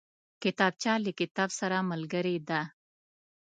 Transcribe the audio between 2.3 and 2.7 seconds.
ده